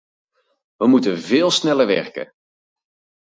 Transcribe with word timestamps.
We 0.77 0.87
moeten 0.87 1.19
veel 1.19 1.51
sneller 1.51 1.87
werken. 1.87 2.33